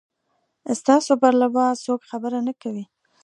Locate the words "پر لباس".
1.21-1.75